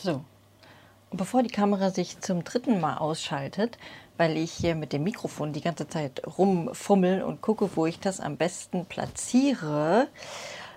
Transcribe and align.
So, 0.00 0.22
und 1.10 1.16
bevor 1.16 1.42
die 1.42 1.48
Kamera 1.48 1.90
sich 1.90 2.20
zum 2.20 2.44
dritten 2.44 2.80
Mal 2.80 2.98
ausschaltet, 2.98 3.78
weil 4.16 4.36
ich 4.36 4.52
hier 4.52 4.76
mit 4.76 4.92
dem 4.92 5.02
Mikrofon 5.02 5.52
die 5.52 5.60
ganze 5.60 5.88
Zeit 5.88 6.22
rumfummel 6.38 7.22
und 7.22 7.40
gucke, 7.40 7.70
wo 7.74 7.84
ich 7.84 7.98
das 7.98 8.20
am 8.20 8.36
besten 8.36 8.84
platziere, 8.84 10.06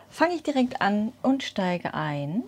fange 0.10 0.34
ich 0.34 0.42
direkt 0.42 0.82
an 0.82 1.12
und 1.22 1.44
steige 1.44 1.94
ein. 1.94 2.44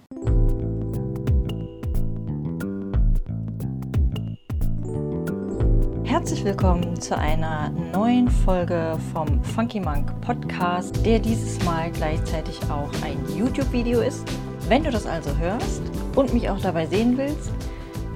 Herzlich 6.06 6.44
willkommen 6.44 7.00
zu 7.00 7.16
einer 7.16 7.70
neuen 7.70 8.30
Folge 8.30 8.98
vom 9.12 9.44
Funky 9.44 9.80
Monk 9.80 10.10
Podcast, 10.22 11.06
der 11.06 11.20
dieses 11.20 11.64
Mal 11.66 11.92
gleichzeitig 11.92 12.60
auch 12.72 12.90
ein 13.04 13.24
YouTube-Video 13.38 14.02
ist. 14.02 14.28
Wenn 14.70 14.84
du 14.84 14.90
das 14.90 15.06
also 15.06 15.36
hörst 15.38 15.93
und 16.16 16.34
mich 16.34 16.50
auch 16.50 16.60
dabei 16.60 16.86
sehen 16.86 17.18
willst, 17.18 17.52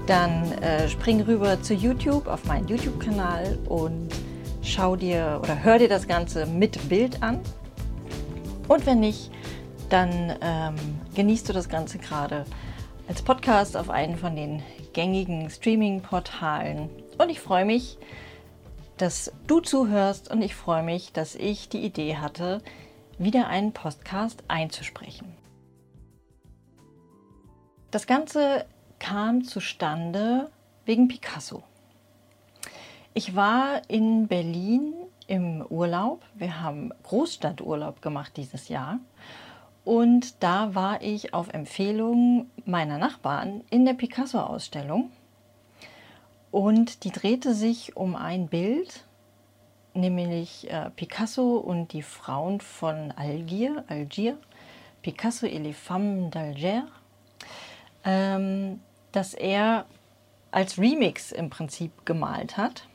dann 0.06 0.52
äh, 0.62 0.88
spring 0.88 1.22
rüber 1.22 1.62
zu 1.62 1.74
YouTube 1.74 2.28
auf 2.28 2.46
meinen 2.46 2.68
YouTube-Kanal 2.68 3.58
und 3.68 4.10
schau 4.62 4.96
dir 4.96 5.40
oder 5.42 5.64
hör 5.64 5.80
dir 5.80 5.90
das 5.90 6.08
Ganze 6.08 6.46
mit 6.46 6.90
Bild 6.90 7.22
an. 7.24 7.40
Und 8.68 8.86
wenn 8.86 9.00
nicht, 9.00 9.32
dann 9.90 10.36
ähm, 10.42 10.76
genießt 11.16 11.50
du 11.50 11.54
das 11.54 11.70
Ganze 11.70 11.98
gerade 11.98 12.46
als 13.08 13.22
Podcast 13.22 13.78
auf 13.78 13.90
einen 13.90 14.18
von 14.18 14.36
den 14.36 14.62
gängigen 14.94 15.50
Streaming-Portalen. 15.50 16.90
Und 17.18 17.30
ich 17.30 17.40
freue 17.40 17.66
mich, 17.66 17.98
dass 18.98 19.32
du 19.46 19.60
zuhörst 19.60 20.30
und 20.32 20.42
ich 20.42 20.56
freue 20.56 20.84
mich, 20.84 21.14
dass 21.14 21.36
ich 21.36 21.70
die 21.70 21.86
Idee 21.86 22.18
hatte, 22.18 22.62
wieder 23.18 23.48
einen 23.48 23.72
Podcast 23.72 24.44
einzusprechen. 24.48 25.47
Das 27.90 28.06
Ganze 28.06 28.66
kam 29.00 29.46
zustande 29.46 30.50
wegen 30.86 31.08
Picasso. 31.08 31.64
Ich 33.14 33.34
war 33.34 33.82
in 33.88 34.28
Berlin 34.28 34.94
im 35.28 35.66
Urlaub. 35.70 36.22
Wir 36.36 36.62
haben 36.62 36.92
Großstadturlaub 37.04 38.02
gemacht 38.02 38.36
dieses 38.36 38.68
Jahr. 38.68 39.00
Und 39.86 40.44
da 40.44 40.76
war 40.76 41.02
ich 41.02 41.34
auf 41.34 41.54
Empfehlung 41.54 42.48
meiner 42.66 42.98
Nachbarn 42.98 43.64
in 43.70 43.86
der 43.86 43.94
Picasso-Ausstellung. 43.94 45.10
Und 46.52 47.06
die 47.06 47.12
drehte 47.12 47.54
sich 47.54 47.96
um 47.96 48.18
ein 48.18 48.50
Bild, 48.50 49.06
nämlich 49.94 50.70
äh, 50.70 50.90
Picasso 50.90 51.56
und 51.56 51.94
die 51.94 52.02
Frauen 52.02 52.60
von 52.60 53.14
Algier, 53.14 53.86
Algier, 53.88 54.38
Picasso 55.02 55.46
et 55.46 55.60
les 55.60 55.74
femmes 55.74 56.30
d'Alger 56.32 56.84
ähm, 58.08 58.80
das 59.12 59.34
er 59.34 59.86
als 60.50 60.80
Remix 60.80 61.32
im 61.32 61.50
Prinzip 61.52 62.06
gemalt 62.06 62.58
hat 62.58 62.88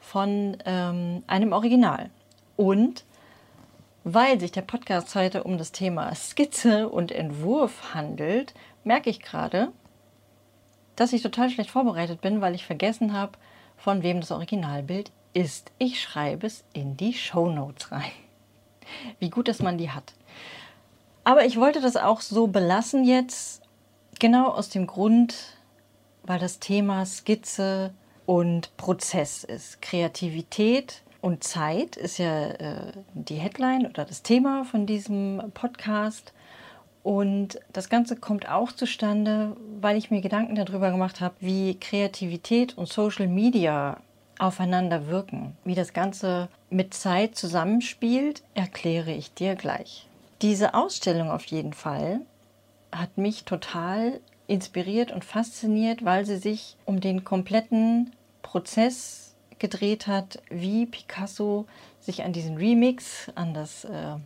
von 0.00 0.56
ähm, 0.64 1.22
einem 1.26 1.52
Original. 1.52 2.10
Und 2.56 3.04
weil 4.02 4.40
sich 4.40 4.50
der 4.50 4.62
Podcast 4.62 5.14
heute 5.14 5.44
um 5.44 5.58
das 5.58 5.72
Thema 5.72 6.12
Skizze 6.14 6.88
und 6.88 7.12
Entwurf 7.12 7.94
handelt, 7.94 8.54
merke 8.82 9.10
ich 9.10 9.20
gerade, 9.20 9.70
dass 10.96 11.12
ich 11.12 11.22
total 11.22 11.50
schlecht 11.50 11.70
vorbereitet 11.70 12.22
bin, 12.22 12.40
weil 12.40 12.54
ich 12.54 12.64
vergessen 12.64 13.12
habe, 13.12 13.32
von 13.76 14.02
wem 14.02 14.20
das 14.20 14.30
Originalbild 14.30 15.12
ist. 15.34 15.70
Ich 15.78 16.00
schreibe 16.00 16.46
es 16.46 16.64
in 16.72 16.96
die 16.96 17.12
Show 17.12 17.50
Notes 17.50 17.92
rein. 17.92 18.10
Wie 19.18 19.30
gut, 19.30 19.48
dass 19.48 19.60
man 19.60 19.76
die 19.76 19.90
hat. 19.90 20.14
Aber 21.24 21.44
ich 21.44 21.58
wollte 21.58 21.82
das 21.82 21.96
auch 21.96 22.22
so 22.22 22.46
belassen 22.46 23.04
jetzt, 23.04 23.62
Genau 24.20 24.48
aus 24.48 24.68
dem 24.68 24.86
Grund, 24.86 25.34
weil 26.24 26.38
das 26.38 26.58
Thema 26.58 27.06
Skizze 27.06 27.94
und 28.26 28.76
Prozess 28.76 29.44
ist. 29.44 29.80
Kreativität 29.80 31.00
und 31.22 31.42
Zeit 31.42 31.96
ist 31.96 32.18
ja 32.18 32.48
äh, 32.48 32.92
die 33.14 33.36
Headline 33.36 33.86
oder 33.86 34.04
das 34.04 34.22
Thema 34.22 34.66
von 34.66 34.84
diesem 34.84 35.42
Podcast. 35.54 36.34
Und 37.02 37.60
das 37.72 37.88
Ganze 37.88 38.14
kommt 38.14 38.46
auch 38.46 38.72
zustande, 38.72 39.56
weil 39.80 39.96
ich 39.96 40.10
mir 40.10 40.20
Gedanken 40.20 40.54
darüber 40.54 40.90
gemacht 40.90 41.22
habe, 41.22 41.36
wie 41.40 41.80
Kreativität 41.80 42.76
und 42.76 42.90
Social 42.90 43.26
Media 43.26 43.96
aufeinander 44.38 45.06
wirken. 45.06 45.56
Wie 45.64 45.74
das 45.74 45.94
Ganze 45.94 46.48
mit 46.68 46.92
Zeit 46.92 47.36
zusammenspielt, 47.36 48.42
erkläre 48.52 49.12
ich 49.12 49.32
dir 49.32 49.54
gleich. 49.54 50.06
Diese 50.42 50.74
Ausstellung 50.74 51.30
auf 51.30 51.46
jeden 51.46 51.72
Fall 51.72 52.20
hat 52.92 53.18
mich 53.18 53.44
total 53.44 54.20
inspiriert 54.46 55.12
und 55.12 55.24
fasziniert, 55.24 56.04
weil 56.04 56.26
sie 56.26 56.36
sich 56.36 56.76
um 56.84 57.00
den 57.00 57.24
kompletten 57.24 58.12
Prozess 58.42 59.36
gedreht 59.58 60.06
hat, 60.06 60.42
wie 60.48 60.86
Picasso 60.86 61.66
sich 62.00 62.24
an 62.24 62.32
diesen 62.32 62.56
Remix, 62.56 63.30
an 63.34 63.54
das 63.54 63.84
äh, 63.84 64.16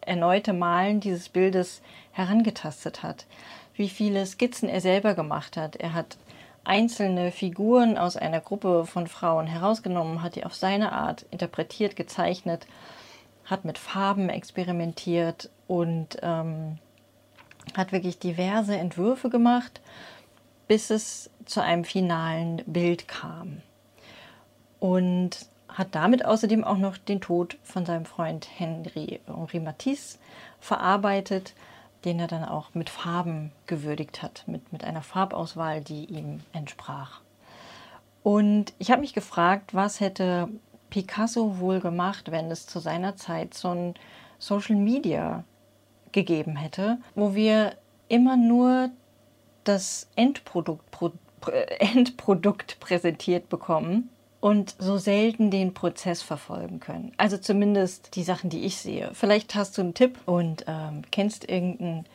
erneute 0.00 0.52
Malen 0.52 1.00
dieses 1.00 1.28
Bildes 1.28 1.82
herangetastet 2.12 3.02
hat, 3.02 3.26
wie 3.74 3.88
viele 3.88 4.26
Skizzen 4.26 4.68
er 4.68 4.80
selber 4.80 5.14
gemacht 5.14 5.56
hat. 5.56 5.76
Er 5.76 5.92
hat 5.92 6.16
einzelne 6.64 7.30
Figuren 7.30 7.98
aus 7.98 8.16
einer 8.16 8.40
Gruppe 8.40 8.86
von 8.86 9.06
Frauen 9.06 9.46
herausgenommen, 9.46 10.22
hat 10.22 10.34
die 10.34 10.44
auf 10.44 10.54
seine 10.54 10.92
Art 10.92 11.26
interpretiert, 11.30 11.94
gezeichnet, 11.94 12.66
hat 13.44 13.64
mit 13.64 13.78
Farben 13.78 14.30
experimentiert 14.30 15.50
und 15.66 16.16
ähm, 16.22 16.78
hat 17.76 17.92
wirklich 17.92 18.18
diverse 18.18 18.76
Entwürfe 18.76 19.30
gemacht, 19.30 19.80
bis 20.68 20.90
es 20.90 21.30
zu 21.44 21.62
einem 21.62 21.84
finalen 21.84 22.62
Bild 22.66 23.08
kam. 23.08 23.62
Und 24.80 25.46
hat 25.68 25.94
damit 25.94 26.24
außerdem 26.24 26.62
auch 26.62 26.78
noch 26.78 26.96
den 26.96 27.20
Tod 27.20 27.58
von 27.64 27.84
seinem 27.84 28.04
Freund 28.04 28.48
Henri, 28.58 29.20
Henri 29.26 29.60
Matisse 29.60 30.18
verarbeitet, 30.60 31.54
den 32.04 32.20
er 32.20 32.28
dann 32.28 32.44
auch 32.44 32.74
mit 32.74 32.90
Farben 32.90 33.50
gewürdigt 33.66 34.22
hat, 34.22 34.44
mit, 34.46 34.72
mit 34.72 34.84
einer 34.84 35.02
Farbauswahl, 35.02 35.80
die 35.80 36.04
ihm 36.04 36.40
entsprach. 36.52 37.20
Und 38.22 38.72
ich 38.78 38.90
habe 38.90 39.00
mich 39.00 39.14
gefragt, 39.14 39.74
was 39.74 40.00
hätte 40.00 40.48
Picasso 40.90 41.58
wohl 41.58 41.80
gemacht, 41.80 42.30
wenn 42.30 42.50
es 42.50 42.66
zu 42.66 42.78
seiner 42.78 43.16
Zeit 43.16 43.54
so 43.54 43.70
ein 43.70 43.94
Social 44.38 44.76
Media 44.76 45.44
gegeben 46.14 46.56
hätte, 46.56 46.98
wo 47.14 47.34
wir 47.34 47.74
immer 48.08 48.38
nur 48.38 48.90
das 49.64 50.08
Endprodukt, 50.16 50.90
Pro, 50.90 51.12
Endprodukt 51.78 52.80
präsentiert 52.80 53.50
bekommen 53.50 54.08
und 54.40 54.74
so 54.78 54.96
selten 54.96 55.50
den 55.50 55.74
Prozess 55.74 56.22
verfolgen 56.22 56.80
können. 56.80 57.12
Also 57.16 57.36
zumindest 57.36 58.16
die 58.16 58.22
Sachen, 58.22 58.50
die 58.50 58.64
ich 58.64 58.76
sehe. 58.76 59.10
Vielleicht 59.12 59.54
hast 59.54 59.76
du 59.76 59.82
einen 59.82 59.94
Tipp 59.94 60.18
und 60.26 60.64
ähm, 60.66 61.02
kennst 61.10 61.48
irgendeinen 61.48 62.06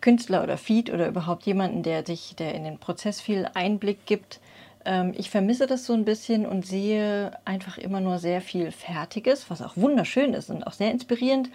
Künstler 0.00 0.42
oder 0.42 0.56
Feed 0.56 0.90
oder 0.90 1.08
überhaupt 1.08 1.44
jemanden, 1.44 1.82
der 1.82 2.02
dich, 2.02 2.34
der 2.36 2.54
in 2.54 2.64
den 2.64 2.78
Prozess 2.78 3.20
viel 3.20 3.46
Einblick 3.54 4.06
gibt. 4.06 4.40
Ähm, 4.86 5.12
ich 5.16 5.28
vermisse 5.28 5.66
das 5.66 5.84
so 5.84 5.92
ein 5.92 6.06
bisschen 6.06 6.46
und 6.46 6.66
sehe 6.66 7.32
einfach 7.44 7.76
immer 7.76 8.00
nur 8.00 8.18
sehr 8.18 8.40
viel 8.40 8.72
Fertiges, 8.72 9.50
was 9.50 9.60
auch 9.60 9.76
wunderschön 9.76 10.32
ist 10.32 10.48
und 10.48 10.66
auch 10.66 10.72
sehr 10.72 10.90
inspirierend 10.90 11.50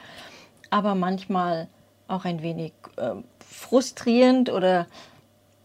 aber 0.70 0.96
manchmal 0.96 1.68
auch 2.08 2.26
ein 2.26 2.42
wenig 2.42 2.74
äh, 2.98 3.16
frustrierend 3.40 4.52
oder 4.52 4.88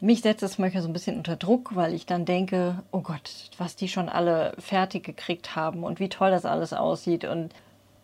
mich 0.01 0.23
setzt 0.23 0.43
es 0.43 0.59
manchmal 0.59 0.83
so 0.83 0.89
ein 0.89 0.95
bisschen 0.95 1.19
unter 1.19 1.37
Druck, 1.37 1.77
weil 1.77 1.93
ich 1.93 2.07
dann 2.07 2.25
denke, 2.25 2.83
oh 2.91 3.01
Gott, 3.01 3.51
was 3.59 3.77
die 3.77 3.89
schon 3.89 4.09
alle 4.09 4.55
fertig 4.59 5.05
gekriegt 5.05 5.55
haben 5.57 5.85
und 5.85 6.01
wie 6.01 6.09
toll 6.09 6.31
das 6.31 6.47
alles 6.47 6.73
aussieht. 6.73 7.25
Und 7.25 7.53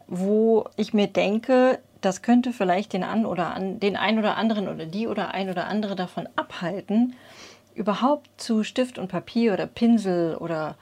wo 0.06 0.66
ich 0.76 0.92
mir 0.92 1.06
denke, 1.06 1.78
das 2.02 2.20
könnte 2.20 2.52
vielleicht 2.52 2.92
den, 2.92 3.02
an 3.02 3.24
oder 3.24 3.54
an, 3.54 3.80
den 3.80 3.96
ein 3.96 4.18
oder 4.18 4.36
anderen 4.36 4.68
oder 4.68 4.84
die 4.84 5.08
oder 5.08 5.32
ein 5.32 5.48
oder 5.48 5.66
andere 5.66 5.96
davon 5.96 6.28
abhalten, 6.36 7.14
überhaupt 7.74 8.28
zu 8.36 8.62
Stift 8.62 8.98
und 8.98 9.08
Papier 9.08 9.54
oder 9.54 9.66
Pinsel 9.66 10.36
oder 10.36 10.76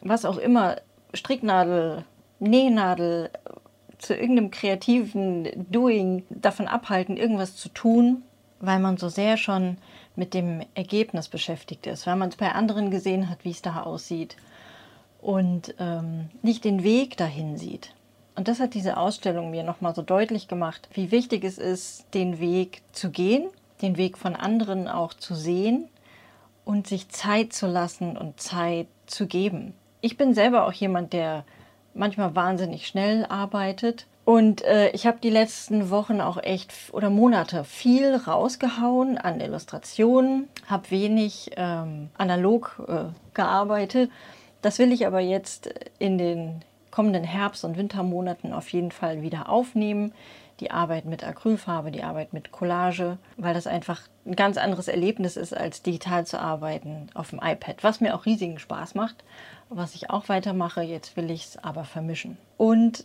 was 0.00 0.24
auch 0.24 0.38
immer, 0.38 0.76
Stricknadel, 1.12 2.04
Nähnadel, 2.38 3.30
zu 4.06 4.14
irgendeinem 4.14 4.50
kreativen 4.50 5.66
Doing 5.70 6.24
davon 6.30 6.68
abhalten, 6.68 7.16
irgendwas 7.16 7.56
zu 7.56 7.68
tun, 7.68 8.22
weil 8.60 8.78
man 8.78 8.96
so 8.96 9.08
sehr 9.08 9.36
schon 9.36 9.76
mit 10.14 10.32
dem 10.32 10.64
Ergebnis 10.74 11.28
beschäftigt 11.28 11.86
ist, 11.86 12.06
weil 12.06 12.16
man 12.16 12.30
es 12.30 12.36
bei 12.36 12.52
anderen 12.52 12.90
gesehen 12.90 13.28
hat, 13.28 13.44
wie 13.44 13.50
es 13.50 13.62
da 13.62 13.82
aussieht 13.82 14.36
und 15.20 15.74
ähm, 15.78 16.30
nicht 16.42 16.64
den 16.64 16.82
Weg 16.82 17.16
dahin 17.16 17.58
sieht. 17.58 17.92
Und 18.36 18.48
das 18.48 18.60
hat 18.60 18.74
diese 18.74 18.96
Ausstellung 18.96 19.50
mir 19.50 19.64
nochmal 19.64 19.94
so 19.94 20.02
deutlich 20.02 20.46
gemacht, 20.46 20.88
wie 20.92 21.10
wichtig 21.10 21.42
es 21.42 21.58
ist, 21.58 22.06
den 22.14 22.38
Weg 22.38 22.82
zu 22.92 23.10
gehen, 23.10 23.48
den 23.82 23.96
Weg 23.96 24.18
von 24.18 24.36
anderen 24.36 24.88
auch 24.88 25.14
zu 25.14 25.34
sehen 25.34 25.88
und 26.64 26.86
sich 26.86 27.08
Zeit 27.08 27.52
zu 27.52 27.66
lassen 27.66 28.16
und 28.16 28.40
Zeit 28.40 28.88
zu 29.06 29.26
geben. 29.26 29.74
Ich 30.00 30.16
bin 30.16 30.34
selber 30.34 30.66
auch 30.66 30.72
jemand, 30.72 31.12
der 31.12 31.44
manchmal 31.96 32.34
wahnsinnig 32.34 32.86
schnell 32.86 33.24
arbeitet 33.26 34.06
Und 34.26 34.64
äh, 34.64 34.90
ich 34.90 35.06
habe 35.06 35.18
die 35.22 35.30
letzten 35.30 35.88
Wochen 35.88 36.20
auch 36.20 36.42
echt 36.42 36.72
oder 36.90 37.10
Monate 37.10 37.62
viel 37.62 38.12
rausgehauen 38.16 39.18
an 39.18 39.40
Illustrationen, 39.40 40.48
habe 40.66 40.90
wenig 40.90 41.52
ähm, 41.56 42.08
analog 42.18 42.82
äh, 42.88 43.04
gearbeitet. 43.34 44.10
Das 44.62 44.80
will 44.80 44.90
ich 44.90 45.06
aber 45.06 45.20
jetzt 45.20 45.72
in 46.00 46.18
den 46.18 46.64
kommenden 46.90 47.22
Herbst- 47.22 47.64
und 47.64 47.76
Wintermonaten 47.76 48.52
auf 48.52 48.68
jeden 48.70 48.90
Fall 48.90 49.22
wieder 49.22 49.48
aufnehmen. 49.48 50.12
Die 50.60 50.70
Arbeit 50.70 51.04
mit 51.04 51.22
Acrylfarbe, 51.22 51.90
die 51.90 52.02
Arbeit 52.02 52.32
mit 52.32 52.50
Collage, 52.50 53.18
weil 53.36 53.54
das 53.54 53.66
einfach 53.66 54.02
ein 54.24 54.36
ganz 54.36 54.56
anderes 54.56 54.88
Erlebnis 54.88 55.36
ist, 55.36 55.54
als 55.54 55.82
digital 55.82 56.26
zu 56.26 56.40
arbeiten 56.40 57.10
auf 57.14 57.30
dem 57.30 57.40
iPad, 57.42 57.84
was 57.84 58.00
mir 58.00 58.14
auch 58.14 58.24
riesigen 58.24 58.58
Spaß 58.58 58.94
macht, 58.94 59.22
was 59.68 59.94
ich 59.94 60.08
auch 60.10 60.28
weitermache. 60.28 60.82
Jetzt 60.82 61.16
will 61.16 61.30
ich 61.30 61.44
es 61.44 61.56
aber 61.58 61.84
vermischen. 61.84 62.38
Und 62.56 63.04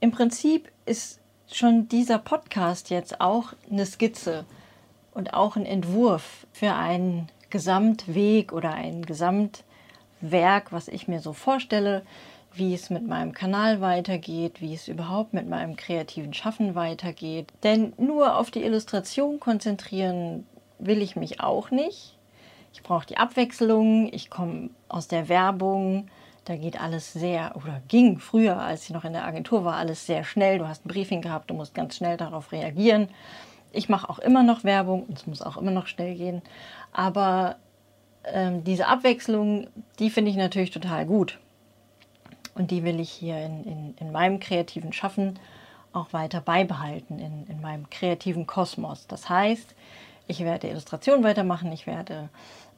im 0.00 0.12
Prinzip 0.12 0.70
ist 0.86 1.20
schon 1.50 1.88
dieser 1.88 2.18
Podcast 2.18 2.90
jetzt 2.90 3.20
auch 3.20 3.52
eine 3.70 3.86
Skizze 3.86 4.44
und 5.12 5.34
auch 5.34 5.56
ein 5.56 5.66
Entwurf 5.66 6.46
für 6.52 6.74
einen 6.74 7.28
Gesamtweg 7.50 8.52
oder 8.52 8.72
ein 8.72 9.06
Gesamtwerk, 9.06 10.72
was 10.72 10.88
ich 10.88 11.08
mir 11.08 11.20
so 11.20 11.32
vorstelle, 11.32 12.02
wie 12.56 12.74
es 12.74 12.90
mit 12.90 13.06
meinem 13.06 13.32
Kanal 13.32 13.80
weitergeht, 13.80 14.60
wie 14.60 14.74
es 14.74 14.88
überhaupt 14.88 15.34
mit 15.34 15.48
meinem 15.48 15.76
kreativen 15.76 16.34
Schaffen 16.34 16.74
weitergeht. 16.74 17.52
Denn 17.62 17.92
nur 17.98 18.38
auf 18.38 18.50
die 18.50 18.62
Illustration 18.62 19.40
konzentrieren 19.40 20.46
will 20.78 21.02
ich 21.02 21.16
mich 21.16 21.40
auch 21.40 21.70
nicht. 21.70 22.16
Ich 22.72 22.82
brauche 22.82 23.06
die 23.06 23.18
Abwechslung, 23.18 24.12
ich 24.12 24.30
komme 24.30 24.70
aus 24.88 25.08
der 25.08 25.28
Werbung, 25.28 26.08
da 26.44 26.56
geht 26.56 26.80
alles 26.80 27.12
sehr, 27.12 27.56
oder 27.56 27.80
ging 27.88 28.18
früher, 28.18 28.58
als 28.58 28.84
ich 28.84 28.90
noch 28.90 29.04
in 29.04 29.12
der 29.12 29.24
Agentur 29.24 29.64
war, 29.64 29.76
alles 29.76 30.06
sehr 30.06 30.24
schnell. 30.24 30.58
Du 30.58 30.68
hast 30.68 30.84
ein 30.84 30.88
Briefing 30.88 31.22
gehabt, 31.22 31.50
du 31.50 31.54
musst 31.54 31.74
ganz 31.74 31.96
schnell 31.96 32.16
darauf 32.16 32.52
reagieren. 32.52 33.08
Ich 33.72 33.88
mache 33.88 34.08
auch 34.10 34.18
immer 34.18 34.42
noch 34.42 34.64
Werbung 34.64 35.04
und 35.04 35.18
es 35.18 35.26
muss 35.26 35.42
auch 35.42 35.56
immer 35.56 35.70
noch 35.70 35.86
schnell 35.86 36.14
gehen. 36.16 36.42
Aber 36.92 37.56
ähm, 38.24 38.64
diese 38.64 38.88
Abwechslung, 38.88 39.68
die 39.98 40.10
finde 40.10 40.30
ich 40.30 40.36
natürlich 40.36 40.70
total 40.70 41.06
gut. 41.06 41.38
Und 42.54 42.70
die 42.70 42.84
will 42.84 43.00
ich 43.00 43.10
hier 43.10 43.38
in, 43.44 43.64
in, 43.64 43.94
in 43.98 44.12
meinem 44.12 44.40
kreativen 44.40 44.92
Schaffen 44.92 45.38
auch 45.92 46.12
weiter 46.12 46.40
beibehalten, 46.40 47.18
in, 47.18 47.46
in 47.48 47.60
meinem 47.60 47.88
kreativen 47.90 48.46
Kosmos. 48.46 49.06
Das 49.06 49.28
heißt, 49.28 49.74
ich 50.26 50.40
werde 50.40 50.68
Illustration 50.68 51.22
weitermachen, 51.22 51.72
ich 51.72 51.86
werde 51.86 52.28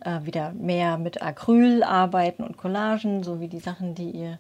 äh, 0.01 0.21
wieder 0.23 0.53
mehr 0.53 0.99
mit 0.99 1.23
Acryl 1.23 1.83
arbeiten 1.83 2.43
und 2.43 2.57
Collagen, 2.57 3.23
so 3.23 3.41
wie 3.41 3.49
die 3.49 3.61
Sachen, 3.61 3.95
die 3.95 4.11
ihr, 4.11 4.39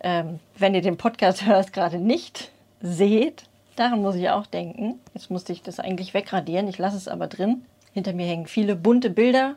ähm, 0.00 0.38
wenn 0.56 0.74
ihr 0.74 0.82
den 0.82 0.96
Podcast 0.96 1.46
hört, 1.46 1.72
gerade 1.72 1.98
nicht 1.98 2.50
seht. 2.80 3.44
Daran 3.76 4.02
muss 4.02 4.16
ich 4.16 4.28
auch 4.30 4.46
denken. 4.46 5.00
Jetzt 5.14 5.30
musste 5.30 5.52
ich 5.52 5.62
das 5.62 5.80
eigentlich 5.80 6.12
wegradieren, 6.14 6.68
ich 6.68 6.78
lasse 6.78 6.96
es 6.96 7.08
aber 7.08 7.26
drin. 7.26 7.64
Hinter 7.92 8.12
mir 8.12 8.26
hängen 8.26 8.46
viele 8.46 8.76
bunte 8.76 9.10
Bilder. 9.10 9.56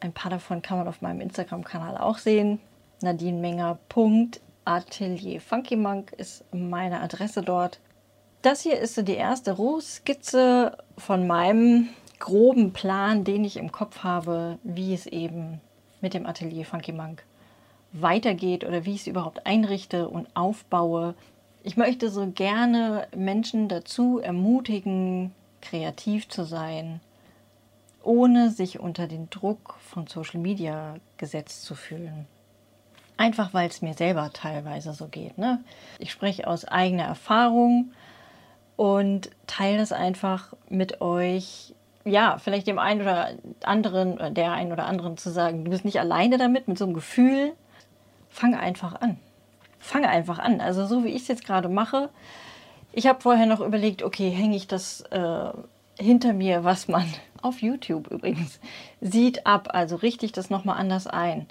Ein 0.00 0.12
paar 0.12 0.30
davon 0.30 0.62
kann 0.62 0.78
man 0.78 0.88
auf 0.88 1.02
meinem 1.02 1.20
Instagram-Kanal 1.20 1.98
auch 1.98 2.18
sehen. 2.18 2.60
Nadine 3.02 3.40
Menger. 3.40 3.78
Atelier 4.64 5.40
Funky 5.40 5.76
Monk 5.76 6.12
ist 6.12 6.44
meine 6.52 7.00
Adresse 7.00 7.42
dort. 7.42 7.80
Das 8.42 8.60
hier 8.60 8.78
ist 8.78 8.94
so 8.94 9.02
die 9.02 9.14
erste 9.14 9.52
Rohskizze 9.52 10.76
von 10.98 11.26
meinem 11.26 11.88
groben 12.18 12.72
Plan, 12.72 13.24
den 13.24 13.44
ich 13.44 13.56
im 13.56 13.72
Kopf 13.72 14.04
habe, 14.04 14.58
wie 14.62 14.94
es 14.94 15.06
eben 15.06 15.60
mit 16.00 16.14
dem 16.14 16.26
Atelier 16.26 16.64
Funky 16.64 16.92
Monk 16.92 17.24
weitergeht 17.92 18.64
oder 18.64 18.84
wie 18.84 18.94
ich 18.94 19.02
es 19.02 19.06
überhaupt 19.06 19.46
einrichte 19.46 20.08
und 20.08 20.34
aufbaue. 20.34 21.14
Ich 21.62 21.76
möchte 21.76 22.10
so 22.10 22.26
gerne 22.28 23.06
Menschen 23.14 23.68
dazu 23.68 24.18
ermutigen, 24.18 25.32
kreativ 25.60 26.28
zu 26.28 26.44
sein, 26.44 27.00
ohne 28.02 28.50
sich 28.50 28.80
unter 28.80 29.06
den 29.06 29.30
Druck 29.30 29.74
von 29.80 30.06
Social 30.06 30.40
Media 30.40 30.96
gesetzt 31.16 31.64
zu 31.64 31.74
fühlen. 31.74 32.26
Einfach 33.22 33.54
weil 33.54 33.68
es 33.68 33.82
mir 33.82 33.94
selber 33.94 34.30
teilweise 34.32 34.94
so 34.94 35.06
geht. 35.06 35.38
Ne? 35.38 35.62
Ich 36.00 36.10
spreche 36.10 36.48
aus 36.48 36.64
eigener 36.64 37.04
Erfahrung 37.04 37.92
und 38.74 39.30
teile 39.46 39.78
das 39.78 39.92
einfach 39.92 40.54
mit 40.68 41.00
euch, 41.00 41.72
ja, 42.04 42.38
vielleicht 42.38 42.66
dem 42.66 42.80
einen 42.80 43.00
oder 43.00 43.28
anderen, 43.62 44.34
der 44.34 44.50
einen 44.50 44.72
oder 44.72 44.86
anderen 44.86 45.18
zu 45.18 45.30
sagen, 45.30 45.64
du 45.64 45.70
bist 45.70 45.84
nicht 45.84 46.00
alleine 46.00 46.36
damit, 46.36 46.66
mit 46.66 46.78
so 46.78 46.84
einem 46.84 46.94
Gefühl. 46.94 47.52
Fange 48.28 48.58
einfach 48.58 49.00
an. 49.00 49.20
Fange 49.78 50.08
einfach 50.08 50.40
an. 50.40 50.60
Also 50.60 50.84
so 50.86 51.04
wie 51.04 51.10
ich 51.10 51.22
es 51.22 51.28
jetzt 51.28 51.44
gerade 51.44 51.68
mache. 51.68 52.08
Ich 52.90 53.06
habe 53.06 53.20
vorher 53.20 53.46
noch 53.46 53.60
überlegt, 53.60 54.02
okay, 54.02 54.30
hänge 54.30 54.56
ich 54.56 54.66
das 54.66 55.02
äh, 55.12 55.52
hinter 55.96 56.32
mir, 56.32 56.64
was 56.64 56.88
man 56.88 57.04
auf 57.40 57.62
YouTube 57.62 58.08
übrigens 58.08 58.58
sieht, 59.00 59.46
ab. 59.46 59.68
Also 59.74 59.94
richte 59.94 60.26
ich 60.26 60.32
das 60.32 60.50
nochmal 60.50 60.76
anders 60.76 61.06
ein. 61.06 61.46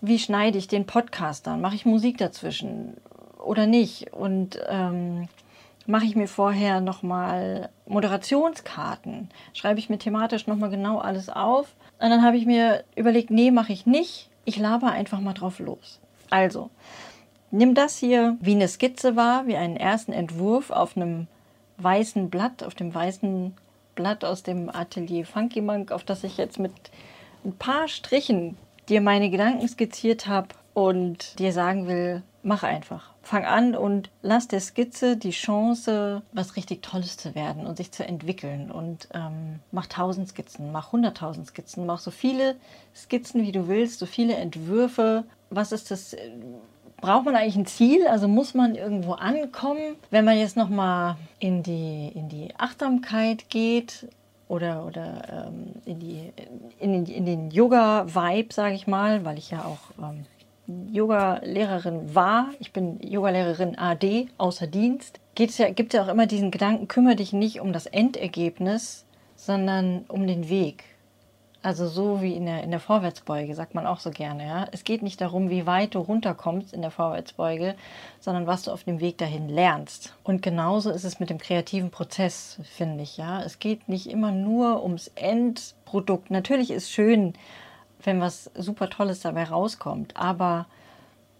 Wie 0.00 0.18
schneide 0.18 0.58
ich 0.58 0.68
den 0.68 0.86
Podcast 0.86 1.46
dann? 1.46 1.60
Mache 1.60 1.74
ich 1.74 1.84
Musik 1.84 2.18
dazwischen 2.18 2.96
oder 3.38 3.66
nicht? 3.66 4.12
Und 4.12 4.58
ähm, 4.68 5.28
mache 5.86 6.04
ich 6.04 6.16
mir 6.16 6.28
vorher 6.28 6.80
nochmal 6.80 7.68
Moderationskarten, 7.86 9.28
schreibe 9.52 9.78
ich 9.78 9.90
mir 9.90 9.98
thematisch 9.98 10.46
nochmal 10.46 10.70
genau 10.70 10.98
alles 10.98 11.28
auf. 11.28 11.74
Und 11.98 12.10
dann 12.10 12.22
habe 12.22 12.36
ich 12.36 12.46
mir 12.46 12.84
überlegt, 12.96 13.30
nee, 13.30 13.50
mache 13.50 13.72
ich 13.72 13.86
nicht. 13.86 14.30
Ich 14.44 14.56
laber 14.56 14.90
einfach 14.90 15.20
mal 15.20 15.34
drauf 15.34 15.58
los. 15.58 16.00
Also, 16.30 16.70
nimm 17.50 17.74
das 17.74 17.98
hier 17.98 18.36
wie 18.40 18.54
eine 18.54 18.68
Skizze 18.68 19.16
war, 19.16 19.46
wie 19.46 19.56
einen 19.56 19.76
ersten 19.76 20.12
Entwurf 20.12 20.70
auf 20.70 20.96
einem 20.96 21.26
weißen 21.78 22.30
Blatt, 22.30 22.62
auf 22.62 22.74
dem 22.74 22.94
weißen 22.94 23.54
Blatt 23.94 24.24
aus 24.24 24.42
dem 24.42 24.68
Atelier 24.70 25.26
Funky 25.26 25.60
Monk, 25.60 25.92
auf 25.92 26.04
das 26.04 26.24
ich 26.24 26.36
jetzt 26.36 26.58
mit 26.58 26.72
ein 27.44 27.56
paar 27.56 27.88
Strichen 27.88 28.56
dir 28.90 29.00
meine 29.00 29.30
Gedanken 29.30 29.66
skizziert 29.68 30.26
habe 30.26 30.48
und 30.74 31.38
dir 31.38 31.52
sagen 31.52 31.86
will, 31.86 32.22
mach 32.42 32.62
einfach. 32.62 33.10
Fang 33.22 33.44
an 33.44 33.76
und 33.76 34.10
lass 34.22 34.48
der 34.48 34.60
Skizze 34.60 35.16
die 35.16 35.30
Chance, 35.30 36.22
was 36.32 36.56
richtig 36.56 36.82
Tolles 36.82 37.16
zu 37.16 37.34
werden 37.34 37.66
und 37.66 37.76
sich 37.76 37.92
zu 37.92 38.04
entwickeln. 38.04 38.70
Und 38.70 39.08
ähm, 39.14 39.60
mach 39.72 39.86
tausend 39.86 40.28
Skizzen, 40.28 40.72
mach 40.72 40.92
hunderttausend 40.92 41.46
Skizzen, 41.46 41.86
mach 41.86 42.00
so 42.00 42.10
viele 42.10 42.56
Skizzen, 42.94 43.42
wie 43.42 43.52
du 43.52 43.68
willst, 43.68 43.98
so 43.98 44.06
viele 44.06 44.34
Entwürfe. 44.34 45.24
Was 45.50 45.72
ist 45.72 45.90
das? 45.90 46.16
Braucht 47.00 47.24
man 47.24 47.36
eigentlich 47.36 47.56
ein 47.56 47.66
Ziel? 47.66 48.06
Also 48.06 48.26
muss 48.26 48.54
man 48.54 48.74
irgendwo 48.74 49.12
ankommen? 49.12 49.96
Wenn 50.10 50.24
man 50.24 50.38
jetzt 50.38 50.56
nochmal 50.56 51.16
in 51.38 51.62
die, 51.62 52.10
in 52.14 52.28
die 52.28 52.48
Achtsamkeit 52.58 53.48
geht, 53.48 54.08
oder, 54.50 54.84
oder 54.84 55.46
ähm, 55.46 55.74
in, 55.84 56.00
die, 56.00 56.32
in, 56.80 57.06
in 57.06 57.24
den 57.24 57.50
Yoga-Vibe, 57.50 58.52
sage 58.52 58.74
ich 58.74 58.88
mal, 58.88 59.24
weil 59.24 59.38
ich 59.38 59.52
ja 59.52 59.64
auch 59.64 59.78
ähm, 60.02 60.26
Yoga-Lehrerin 60.92 62.14
war, 62.14 62.48
ich 62.58 62.72
bin 62.72 62.98
Yoga-Lehrerin 63.00 63.78
AD 63.78 64.28
außer 64.38 64.66
Dienst, 64.66 65.20
gibt 65.36 65.52
es 65.52 65.58
ja, 65.58 65.70
gibt 65.70 65.94
ja 65.94 66.02
auch 66.02 66.08
immer 66.08 66.26
diesen 66.26 66.50
Gedanken, 66.50 66.88
kümmere 66.88 67.14
dich 67.16 67.32
nicht 67.32 67.60
um 67.60 67.72
das 67.72 67.86
Endergebnis, 67.86 69.04
sondern 69.36 70.04
um 70.08 70.26
den 70.26 70.48
Weg. 70.48 70.82
Also 71.62 71.88
so 71.88 72.22
wie 72.22 72.34
in 72.34 72.46
der, 72.46 72.62
in 72.62 72.70
der 72.70 72.80
Vorwärtsbeuge, 72.80 73.54
sagt 73.54 73.74
man 73.74 73.86
auch 73.86 74.00
so 74.00 74.10
gerne. 74.10 74.46
Ja? 74.46 74.66
Es 74.72 74.84
geht 74.84 75.02
nicht 75.02 75.20
darum, 75.20 75.50
wie 75.50 75.66
weit 75.66 75.94
du 75.94 75.98
runterkommst 75.98 76.72
in 76.72 76.80
der 76.80 76.90
Vorwärtsbeuge, 76.90 77.74
sondern 78.18 78.46
was 78.46 78.62
du 78.62 78.70
auf 78.70 78.84
dem 78.84 79.00
Weg 79.00 79.18
dahin 79.18 79.48
lernst. 79.48 80.14
Und 80.24 80.40
genauso 80.40 80.90
ist 80.90 81.04
es 81.04 81.20
mit 81.20 81.28
dem 81.28 81.38
kreativen 81.38 81.90
Prozess, 81.90 82.58
finde 82.62 83.02
ich. 83.02 83.18
Ja? 83.18 83.42
Es 83.42 83.58
geht 83.58 83.88
nicht 83.90 84.08
immer 84.08 84.32
nur 84.32 84.82
ums 84.82 85.10
Endprodukt. 85.16 86.30
Natürlich 86.30 86.70
ist 86.70 86.90
schön, 86.90 87.34
wenn 88.02 88.22
was 88.22 88.50
super 88.54 88.88
Tolles 88.88 89.20
dabei 89.20 89.44
rauskommt. 89.44 90.16
Aber 90.16 90.64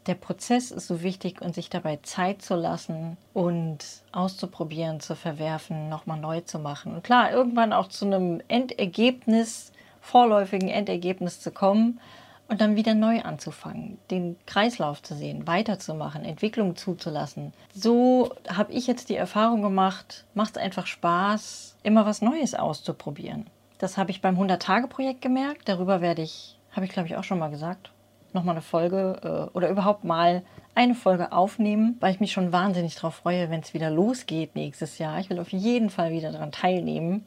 der 0.07 0.15
Prozess 0.17 0.71
ist 0.71 0.87
so 0.87 1.03
wichtig 1.03 1.41
und 1.41 1.55
sich 1.55 1.71
dabei 1.71 1.99
Zeit 2.03 2.43
zu 2.43 2.57
lassen 2.57 3.17
und 3.33 3.79
auszuprobieren, 4.13 5.01
zu 5.01 5.15
verwerfen, 5.15 5.89
nochmal 5.89 6.19
neu 6.19 6.41
zu 6.41 6.59
machen. 6.59 6.95
Und 6.95 7.05
klar, 7.05 7.33
irgendwann 7.33 7.73
auch 7.73 7.89
zu 7.89 8.07
einem 8.07 8.43
Endergebnis, 8.49 9.73
vorläufigen 10.01 10.69
Endergebnis 10.69 11.41
zu 11.41 11.51
kommen 11.51 12.01
und 12.49 12.61
dann 12.61 12.75
wieder 12.75 12.95
neu 12.95 13.21
anzufangen, 13.23 13.99
den 14.11 14.37
Kreislauf 14.45 15.03
zu 15.03 15.15
sehen, 15.15 15.47
weiterzumachen, 15.47 16.25
Entwicklung 16.25 16.75
zuzulassen. 16.75 17.53
So 17.73 18.35
habe 18.49 18.73
ich 18.73 18.89
jetzt 18.89 19.09
die 19.09 19.15
Erfahrung 19.15 19.63
gemacht, 19.63 20.25
macht 20.35 20.57
es 20.57 20.63
einfach 20.63 20.87
Spaß, 20.87 21.77
immer 21.85 22.07
was 22.07 22.23
Neues 22.23 22.57
auszuprobieren. 22.57 23.47
Das 23.79 23.97
habe 23.97 24.11
ich 24.11 24.21
beim 24.21 24.37
100-Tage-Projekt 24.37 25.23
gemerkt. 25.23 25.69
Darüber 25.69 26.01
werde 26.01 26.23
ich, 26.23 26.59
habe 26.73 26.85
ich 26.85 26.93
glaube 26.93 27.09
ich 27.09 27.17
auch 27.17 27.25
schon 27.25 27.39
mal 27.39 27.51
gesagt, 27.51 27.93
nochmal 28.33 28.55
eine 28.57 28.63
Folge 28.63 29.49
äh, 29.53 29.57
oder 29.57 29.71
überhaupt 29.71 30.03
mal 30.03 30.43
eine 30.75 30.95
Folge 30.95 31.33
aufnehmen, 31.33 31.97
weil 32.01 32.13
ich 32.13 32.21
mich 32.21 32.33
schon 32.33 32.53
wahnsinnig 32.53 32.97
darauf 32.97 33.15
freue, 33.15 33.49
wenn 33.51 33.61
es 33.61 33.75
wieder 33.75 33.91
losgeht 33.91 34.57
nächstes 34.57 34.99
Jahr. 34.99 35.21
Ich 35.21 35.31
will 35.31 35.39
auf 35.39 35.51
jeden 35.51 35.91
Fall 35.91 36.11
wieder 36.11 36.33
daran 36.33 36.53
teilnehmen. 36.53 37.27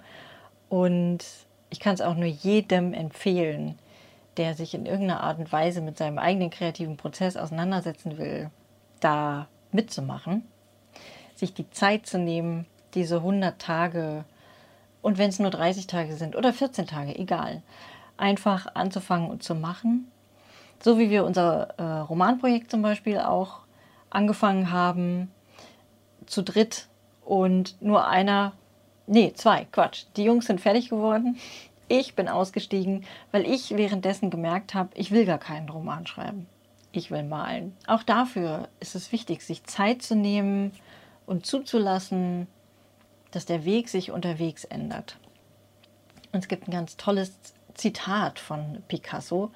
Und 0.69 1.23
ich 1.73 1.79
kann 1.79 1.95
es 1.95 2.01
auch 2.01 2.13
nur 2.13 2.27
jedem 2.27 2.93
empfehlen, 2.93 3.79
der 4.37 4.53
sich 4.53 4.75
in 4.75 4.85
irgendeiner 4.85 5.21
Art 5.21 5.39
und 5.39 5.51
Weise 5.51 5.81
mit 5.81 5.97
seinem 5.97 6.19
eigenen 6.19 6.51
kreativen 6.51 6.97
Prozess 6.97 7.35
auseinandersetzen 7.35 8.19
will, 8.19 8.51
da 8.99 9.47
mitzumachen. 9.71 10.43
sich 11.33 11.55
die 11.55 11.69
Zeit 11.71 12.05
zu 12.05 12.19
nehmen, 12.19 12.67
diese 12.93 13.17
100 13.17 13.59
Tage 13.59 14.23
und 15.01 15.17
wenn 15.17 15.29
es 15.29 15.39
nur 15.39 15.49
30 15.49 15.87
Tage 15.87 16.15
sind 16.15 16.35
oder 16.35 16.53
14 16.53 16.85
Tage, 16.85 17.17
egal, 17.17 17.63
einfach 18.17 18.67
anzufangen 18.75 19.31
und 19.31 19.41
zu 19.41 19.55
machen. 19.55 20.11
So 20.79 20.99
wie 20.99 21.09
wir 21.09 21.25
unser 21.25 21.73
äh, 21.79 21.99
Romanprojekt 22.01 22.69
zum 22.69 22.83
Beispiel 22.83 23.17
auch 23.17 23.61
angefangen 24.11 24.71
haben, 24.71 25.31
zu 26.27 26.43
dritt 26.43 26.87
und 27.25 27.81
nur 27.81 28.07
einer, 28.07 28.53
nee, 29.07 29.33
zwei, 29.33 29.65
Quatsch, 29.71 30.05
die 30.15 30.23
Jungs 30.23 30.47
sind 30.47 30.61
fertig 30.61 30.89
geworden. 30.89 31.37
Ich 31.87 32.15
bin 32.15 32.27
ausgestiegen, 32.27 33.05
weil 33.31 33.45
ich 33.45 33.75
währenddessen 33.75 34.29
gemerkt 34.29 34.73
habe, 34.73 34.89
ich 34.95 35.11
will 35.11 35.25
gar 35.25 35.37
keinen 35.37 35.69
Roman 35.69 36.07
schreiben. 36.07 36.47
Ich 36.91 37.11
will 37.11 37.23
malen. 37.23 37.75
Auch 37.87 38.03
dafür 38.03 38.69
ist 38.79 38.95
es 38.95 39.11
wichtig, 39.11 39.41
sich 39.41 39.63
Zeit 39.63 40.01
zu 40.01 40.15
nehmen 40.15 40.71
und 41.25 41.45
zuzulassen, 41.45 42.47
dass 43.31 43.45
der 43.45 43.65
Weg 43.65 43.89
sich 43.89 44.11
unterwegs 44.11 44.63
ändert. 44.63 45.17
Und 46.31 46.39
es 46.39 46.47
gibt 46.47 46.67
ein 46.67 46.71
ganz 46.71 46.97
tolles 46.97 47.33
Zitat 47.73 48.39
von 48.39 48.83
Picasso, 48.87 49.51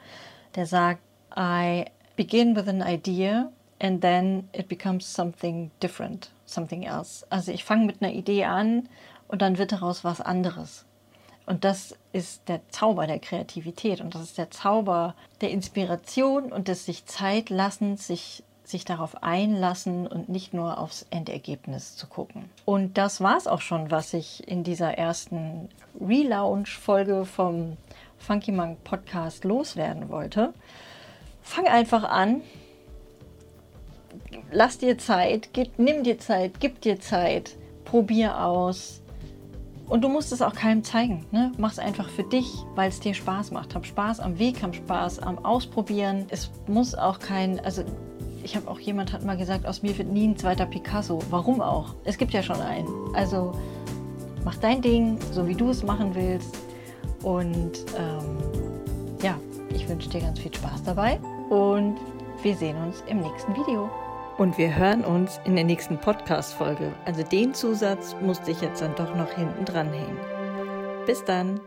der 0.55 0.65
sagt, 0.65 1.01
I 1.35 1.85
begin 2.15 2.55
with 2.55 2.67
an 2.67 2.81
idea 2.81 3.51
and 3.79 4.01
then 4.01 4.49
it 4.53 4.67
becomes 4.67 5.05
something 5.11 5.69
different, 5.81 6.31
something 6.45 6.83
else. 6.83 7.25
Also 7.29 7.51
ich 7.51 7.63
fange 7.63 7.85
mit 7.85 8.01
einer 8.01 8.13
Idee 8.13 8.45
an 8.45 8.89
und 9.27 9.41
dann 9.41 9.57
wird 9.57 9.71
daraus 9.71 10.03
was 10.03 10.21
anderes. 10.21 10.85
Und 11.45 11.63
das 11.63 11.95
ist 12.11 12.49
der 12.49 12.59
Zauber 12.69 13.07
der 13.07 13.19
Kreativität 13.19 14.01
und 14.01 14.13
das 14.15 14.23
ist 14.23 14.37
der 14.37 14.51
Zauber 14.51 15.15
der 15.39 15.51
Inspiration 15.51 16.51
und 16.51 16.67
des 16.67 16.85
sich 16.85 17.05
Zeit 17.05 17.49
lassen, 17.49 17.95
sich 17.95 18.43
sich 18.67 18.83
darauf 18.83 19.23
einlassen 19.23 20.07
und 20.07 20.27
nicht 20.27 20.53
nur 20.53 20.77
aufs 20.77 21.05
Endergebnis 21.09 21.95
zu 21.95 22.05
gucken. 22.05 22.49
Und 22.65 22.97
das 22.97 23.21
war 23.21 23.37
es 23.37 23.47
auch 23.47 23.61
schon, 23.61 23.91
was 23.91 24.13
ich 24.13 24.45
in 24.45 24.65
dieser 24.65 24.97
ersten 24.97 25.69
Relaunch-Folge 26.01 27.23
vom 27.23 27.77
Funky 28.17 28.51
Monk 28.51 28.83
Podcast 28.83 29.45
loswerden 29.45 30.09
wollte. 30.09 30.53
Fang 31.41 31.65
einfach 31.65 32.03
an. 32.03 32.41
Lass 34.51 34.77
dir 34.79 34.97
Zeit, 34.97 35.49
gib, 35.53 35.79
nimm 35.79 36.03
dir 36.03 36.19
Zeit, 36.19 36.59
gib 36.59 36.81
dir 36.81 36.99
Zeit, 36.99 37.55
probier 37.85 38.43
aus. 38.43 39.01
Und 39.87 40.03
du 40.03 40.09
musst 40.09 40.31
es 40.31 40.41
auch 40.41 40.53
keinem 40.53 40.83
zeigen. 40.83 41.25
Ne? 41.31 41.51
Mach 41.57 41.71
es 41.71 41.79
einfach 41.79 42.09
für 42.09 42.23
dich, 42.23 42.63
weil 42.75 42.89
es 42.89 42.99
dir 42.99 43.13
Spaß 43.13 43.51
macht. 43.51 43.73
Hab 43.73 43.85
Spaß 43.85 44.19
am 44.19 44.37
Weg, 44.37 44.61
hab 44.61 44.75
Spaß 44.75 45.19
am 45.19 45.43
Ausprobieren. 45.45 46.25
Es 46.29 46.51
muss 46.67 46.93
auch 46.93 47.19
kein, 47.19 47.59
also 47.61 47.83
ich 48.43 48.55
habe 48.55 48.69
auch 48.69 48.79
jemand 48.79 49.13
hat 49.13 49.23
mal 49.23 49.37
gesagt, 49.37 49.65
aus 49.65 49.83
mir 49.83 49.97
wird 49.97 50.09
nie 50.09 50.27
ein 50.27 50.37
zweiter 50.37 50.65
Picasso. 50.65 51.19
Warum 51.29 51.61
auch? 51.61 51.95
Es 52.03 52.17
gibt 52.17 52.33
ja 52.33 52.43
schon 52.43 52.61
einen. 52.61 52.87
Also 53.13 53.53
mach 54.43 54.55
dein 54.55 54.81
Ding, 54.81 55.19
so 55.31 55.47
wie 55.47 55.55
du 55.55 55.69
es 55.69 55.83
machen 55.83 56.13
willst. 56.13 56.57
Und 57.23 57.85
ähm, 57.97 58.37
ja, 59.21 59.35
ich 59.73 59.87
wünsche 59.87 60.09
dir 60.09 60.21
ganz 60.21 60.39
viel 60.39 60.53
Spaß 60.53 60.83
dabei 60.83 61.19
und 61.49 61.97
wir 62.41 62.55
sehen 62.55 62.77
uns 62.77 63.03
im 63.07 63.19
nächsten 63.21 63.53
Video. 63.55 63.89
Und 64.37 64.57
wir 64.57 64.75
hören 64.75 65.03
uns 65.03 65.39
in 65.45 65.55
der 65.55 65.65
nächsten 65.65 65.97
Podcast-Folge. 65.97 66.93
Also 67.05 67.23
den 67.23 67.53
Zusatz 67.55 68.15
musste 68.21 68.51
ich 68.51 68.61
jetzt 68.61 68.81
dann 68.81 68.95
doch 68.95 69.15
noch 69.15 69.31
hinten 69.31 69.65
dran 69.65 69.91
hängen. 69.91 70.19
Bis 71.07 71.23
dann! 71.23 71.59